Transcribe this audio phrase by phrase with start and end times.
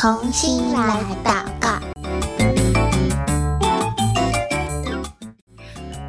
[0.00, 1.78] 同心来祷告。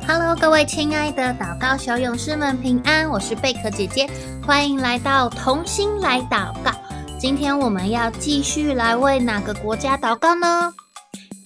[0.08, 4.10] Hello，各位亲爱的祷告小勇士们平安，我是贝壳姐姐，
[4.48, 6.72] 欢迎来到同心来祷告。
[7.20, 10.74] 今天我们要继续来为哪个国家祷告呢？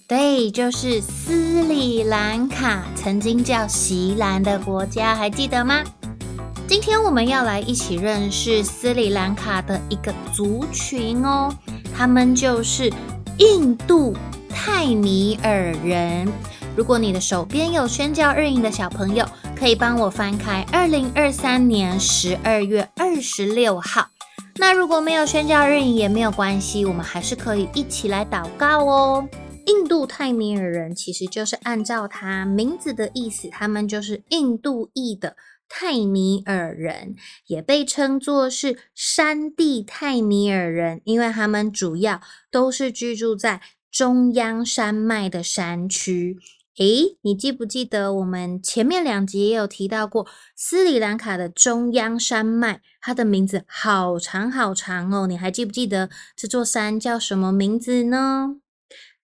[0.08, 5.84] 对，就是斯里兰卡，曾经叫锡兰的国家，还记得吗？
[6.68, 11.52] 今天我们要来一起认识斯里兰卡的一个族群哦，
[11.98, 12.92] 他们就是
[13.38, 14.14] 印度
[14.50, 16.28] 泰米尔人。
[16.76, 24.10] 如果你的手边有宣教日营的小朋友，可以帮我翻开二零二三年十二月二十六号。
[24.58, 29.28] 那如果没有宣教日营也没有关系，我们还是可以一起来祷告哦。
[29.66, 35.36] 印度泰米尔人其实就是按照他名字的意思，他们就是印度裔的
[35.68, 37.16] 泰米尔人，
[37.48, 46.38] 也被称作是山地泰米尔人，因为他们主要都是居住在中央山脉的山区。
[46.78, 58.58] 诶，你记不记得我们前面两集也有提到过斯里兰卡的中央山脉，它的名字好长好长哦，你还记不记得这座山叫什么名字呢？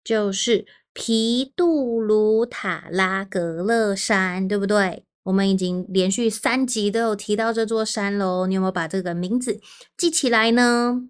[0.02, 5.04] 就是皮杜鲁塔拉格勒山，对不对？
[5.24, 8.48] 我们已经连续三集都有提到这座山喽。
[8.48, 9.60] 你有没有把这个名字
[9.96, 11.10] 记起来呢？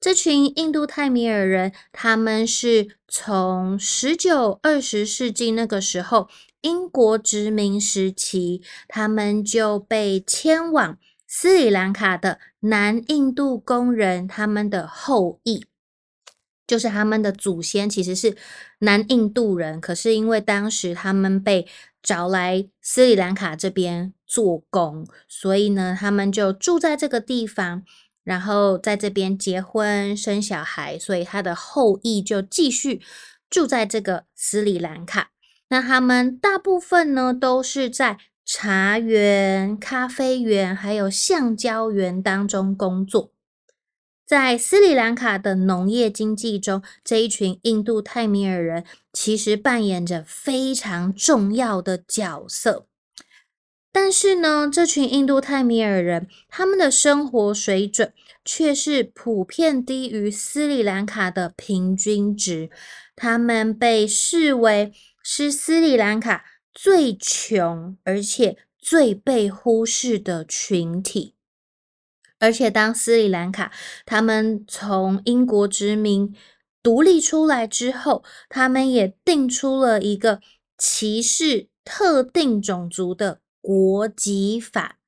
[0.00, 6.28] 这群印度泰米尔人，他们是从十九、二十世纪那个时候，
[6.60, 15.64] 英国殖民时期，他们就被迁往斯里兰卡的南印度工人，他们的后裔。
[16.66, 18.36] 就是他们的祖先其实是
[18.78, 21.66] 南印度人，可是因为当时他们被
[22.04, 27.82] 找来斯里兰卡这边做工，所以呢，他们就住在这个地方，
[28.22, 33.00] 然后在这边结婚生小孩，所以他的后裔就继续
[33.48, 35.30] 住在这个斯里兰卡。
[35.68, 43.33] 那他们大部分呢都是在茶园、咖啡园还有橡胶园当中工作。
[44.26, 52.86] 在斯里兰卡的农业经济中，这一群印度泰米尔人其实扮演着非常重要的角色。
[53.92, 58.12] 但是呢，这群印度泰米尔人他们的生活水准
[58.44, 62.70] 却是普遍低于斯里兰卡的平均值。
[63.14, 64.92] 他们被视为
[65.22, 71.34] 是斯里兰卡最穷而且最被忽视的群体。
[72.38, 73.72] 而且，当斯里兰卡
[74.04, 76.34] 他们从英国殖民
[76.82, 80.40] 独立出来之后，他们也定出了一个
[80.76, 84.98] 歧视特定种族的国籍法。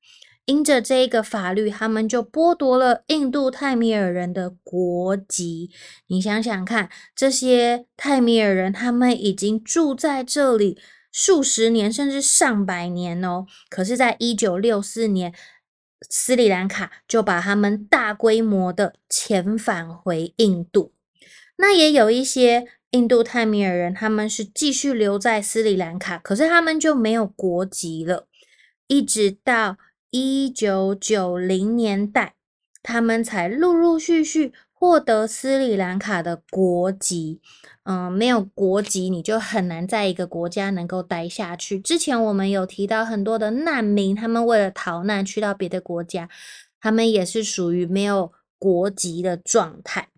[0.45, 5.69] 因着这一个法律，他们就剥夺了印度泰米尔人的国籍。
[6.07, 10.79] 你想想看，这些泰米尔人他们已经住在这里
[11.11, 13.45] 数十年，甚至上百年哦。
[13.69, 15.33] 可是，在一九六四年，
[16.09, 20.93] 斯里兰卡就把他们大规模的遣返回印度。
[21.57, 28.27] 那也有一些印度泰米尔人，他们是继续留在斯里兰卡，可是他们就没有国籍了。
[28.87, 29.77] 一直到
[30.11, 32.35] 一九九零年代，
[32.81, 37.41] 他们才陆陆续续获得斯里兰卡的国籍。
[37.83, 41.79] 嗯，没有国籍，你就很难在一个国家能够待下去。
[41.79, 46.29] 之前我们有提到很多的难民，他们为了逃难去到别的国家，
[46.81, 50.09] 他们也是属于没有国籍的状态。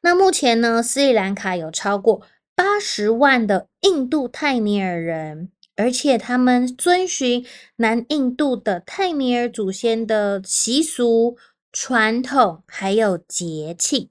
[0.00, 2.22] 那目前呢，斯里兰卡有超过
[2.54, 7.44] 八十万的印度泰米尔人，而且他们遵循
[7.76, 11.36] 南印度的泰米尔祖先的习俗、
[11.74, 14.08] 传统还有节庆。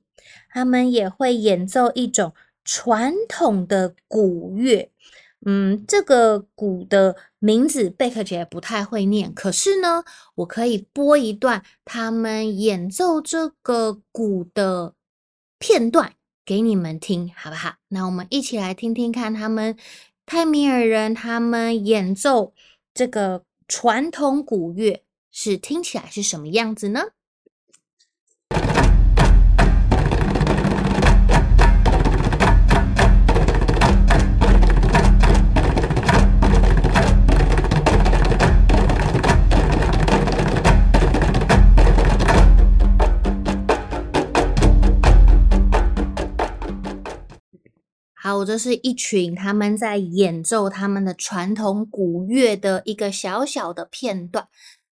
[0.49, 4.91] 他们也会演奏一种传统的鼓乐，
[5.47, 10.03] 嗯，这个鼓的名字贝克姐不太会念，可是呢，
[10.35, 14.93] 我可以播一段他们演奏这个鼓的
[15.57, 16.13] 片段
[16.45, 17.77] 给你们听，好不好？
[17.87, 19.75] 那我们一起来听听看，他们
[20.27, 22.53] 泰米尔人他们演奏
[22.93, 27.01] 这个传统鼓乐是听起来是什么样子呢？
[48.45, 54.47] 这是一群他们在演奏他们的传统鼓乐的一个小小的片段。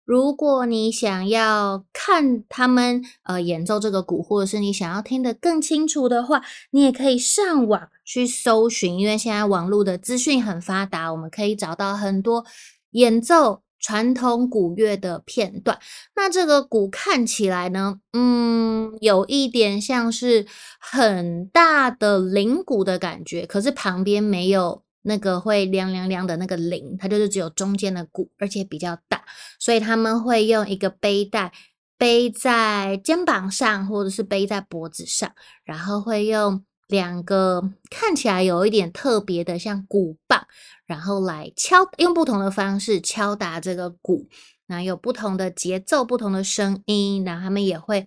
[0.04, 6.42] 如果你想要看他们呃演奏这个鼓，或者是你想要听得更清楚的话，
[6.72, 12.44] 你也可以上网去搜寻，因为现在网络的资讯很发达，我们可以找到很多
[12.90, 15.78] 演奏传统鼓乐的片段。
[16.16, 20.46] 那这个鼓看起来呢，嗯，有一点像是
[20.80, 24.82] 很大的铃鼓的感觉，可是旁边没有。
[25.06, 29.22] 那个会亮亮亮的那个铃，它就是只有中间的鼓，而且比较大，
[29.58, 31.52] 所以他们会用一个背带
[31.98, 35.30] 背在肩膀上，或者是背在脖子上，
[35.62, 40.46] 然后会用两个看起来有一点特别的像鼓棒，
[40.86, 44.28] 然后来敲，用不同的方式敲打这个鼓，
[44.66, 48.06] 那有不同的节奏、不同的声音，然后他们也会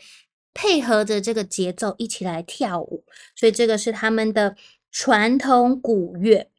[0.53, 3.03] 配合着这个节奏一起来跳舞，
[3.35, 4.55] 所以这个是他们的
[4.91, 6.49] 传统鼓乐。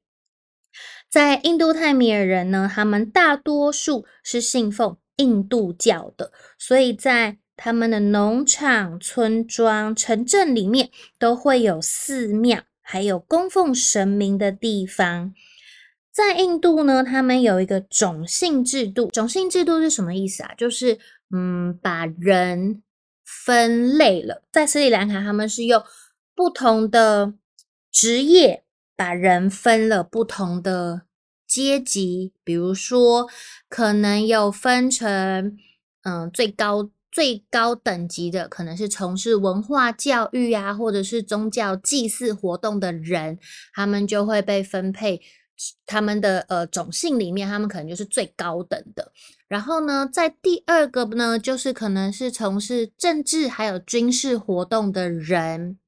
[1.11, 10.89] 在印度泰米尔人呢，他们大多数是信奉印度教的，所以在他们的农场、村庄、城镇里面
[11.19, 15.35] 都会有寺庙，还有供奉神明的地方。
[16.11, 19.09] 在印度呢，他们有一个种姓制度。
[19.09, 20.55] 种姓制度是什么意思啊？
[20.57, 20.99] 就是
[21.31, 22.83] 嗯，把人
[23.25, 24.43] 分类了。
[24.51, 25.85] 在斯里兰卡，他们是用
[26.35, 27.35] 不同的
[27.93, 28.65] 职业。
[28.97, 31.03] 把人分了不同的
[31.47, 33.29] 阶级，比如说，
[33.69, 35.57] 可能有分成，
[36.03, 43.39] 嗯，最高最高等级的，可能是从事文化教育啊，或者是宗教祭祀活动的人，
[43.75, 45.21] 他们就会被分配
[45.87, 49.13] 他们的呃种姓里面，他们可能就是最高等的。
[49.49, 55.79] 然后呢，在第二个呢，就是可能是从事政治还有军事活动的人。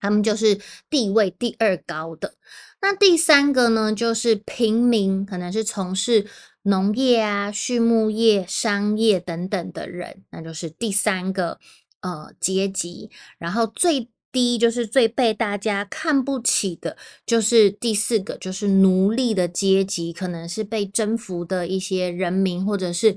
[0.00, 0.60] 他们就是
[0.90, 2.34] 地位第二高的。
[2.82, 6.26] 那第三个呢，就是平民，可能是从事
[6.64, 11.58] 农业啊、畜牧业、商业等等的人，那就是第三个
[12.00, 13.10] 呃阶级。
[13.38, 23.16] 然后最低就是最被大家看不起的，就是第四个，就是奴隶的阶级，可能是被征服的一些人民，或者是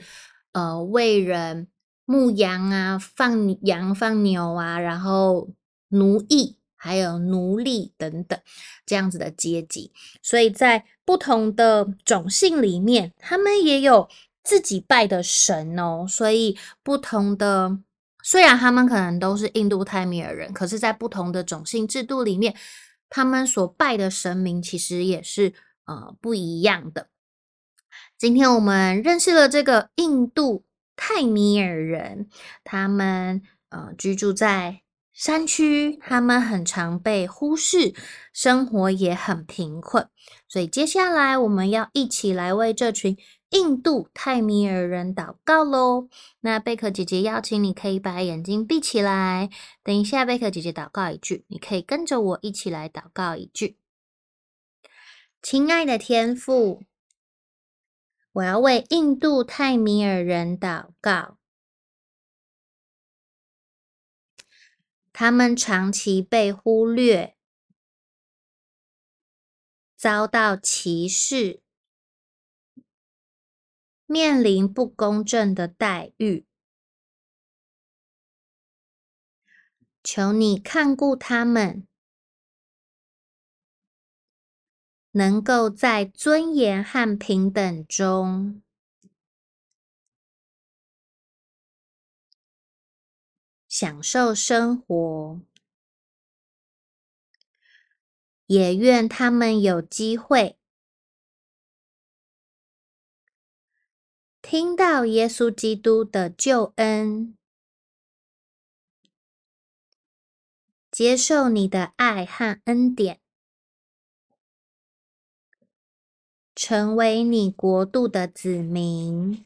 [0.51, 1.67] 呃为人
[2.05, 5.49] 牧羊啊、放羊放牛啊，然后
[5.89, 6.57] 奴役。
[6.87, 8.39] 还有奴隶等等
[8.85, 9.91] 这样子的阶级，
[10.21, 14.07] 所以在不同的种姓里面，他们也有
[14.41, 16.05] 自己拜的神哦。
[16.07, 17.77] 所以不同的，
[18.23, 22.55] 虽然他们可能都是印度泰米尔人，可是，在不同的种姓制度里面，
[23.09, 25.53] 他们所拜的神明其实也是
[25.85, 27.09] 呃不一样的。
[28.17, 30.63] 今天我们认识了这个印度
[30.95, 32.29] 泰米尔人，
[32.63, 34.83] 他们呃居住在。
[35.17, 37.95] 山区，他们很常被忽视，
[38.31, 40.07] 生活也很贫困，
[40.47, 43.17] 所以接下来我们要一起来为这群
[43.49, 46.07] 印度泰米尔人祷告喽。
[46.41, 49.49] 那贝壳姐姐邀请你，可以把眼睛闭起来。
[49.83, 53.79] 等一下，贝壳姐姐祷告一句，你可以跟着我一起来祷告一句：
[55.41, 56.83] 亲爱的天父，
[58.33, 61.36] 我要为印度泰米尔人祷告。
[65.19, 67.35] 他们长期被忽略，
[69.95, 71.63] 遭到歧视，
[74.05, 76.45] 面临不公正的待遇。
[80.03, 81.87] 求你看顾他们，
[85.13, 88.61] 能够在尊严和平等中。
[93.79, 95.39] 享受生活，
[98.47, 100.57] 也愿他们有机会
[104.41, 107.37] 听到耶稣基督的救恩，
[110.89, 113.21] 接受你的爱和恩典，
[116.55, 119.45] 成为你国度的子民。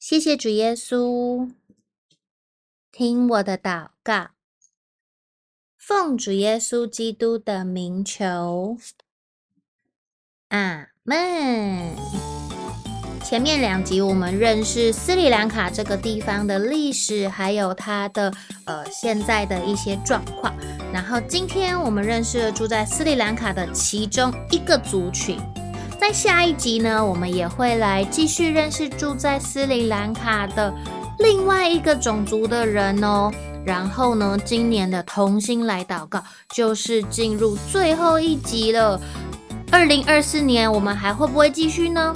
[0.00, 1.59] 谢谢主耶稣。
[3.00, 4.28] 听我的祷告，
[5.78, 8.76] 奉主耶稣基督的名求，
[10.48, 11.96] 阿门。
[13.24, 18.30] 前面两集我们认识斯里兰卡这个地方的历史，还有它的
[18.66, 20.54] 呃现在的一些状况。
[20.92, 25.40] 然后今天我们认识了住在斯里兰卡的其中一个族群。
[25.98, 30.70] 在下一集呢，我们也会来继续认识住在斯里兰卡的。
[31.20, 33.30] 另外一个种族的人哦，
[33.64, 36.22] 然后呢，今年的同心来祷告
[36.54, 39.00] 就是进入最后一集了。
[39.70, 42.14] 二零二四年，我们还会不会继续呢？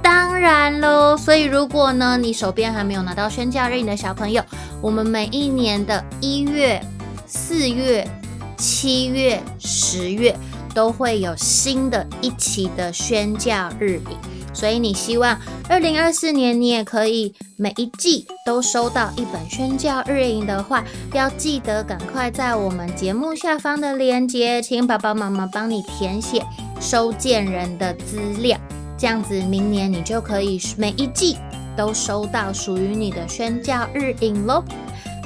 [0.00, 4.42] 当然喽，所以如果呢，你手边还没有拿到宣教日影的小朋友，
[4.80, 6.80] 我们每一年的一月、
[7.26, 8.08] 四月、
[8.56, 10.34] 七月、十月
[10.72, 14.16] 都会有新的一期的宣教日影，
[14.56, 20.82] 所以你希望二零二四年你也可以每一季都收到一本宣教日影的话，
[21.12, 26.42] 要记得赶快在我们节目下方的链接，请爸爸妈妈帮你填写
[26.80, 28.58] 收件人的资料。
[28.98, 31.36] 这样子，明年你就可以每一季
[31.76, 34.64] 都收到属于你的宣教日影喽。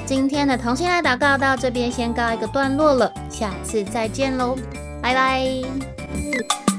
[0.05, 4.57] 今天的同心爱祷告到这边先告一个段落了，下次再见喽，
[5.01, 6.70] 拜拜。